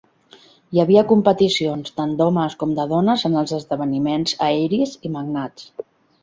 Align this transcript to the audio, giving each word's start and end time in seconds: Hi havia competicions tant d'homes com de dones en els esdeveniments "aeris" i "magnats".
Hi 0.75 0.79
havia 0.83 1.01
competicions 1.11 1.93
tant 1.99 2.15
d'homes 2.21 2.55
com 2.63 2.71
de 2.79 2.87
dones 2.95 3.27
en 3.31 3.37
els 3.43 3.53
esdeveniments 3.59 4.35
"aeris" 4.49 4.97
i 5.11 5.15
"magnats". 5.19 5.71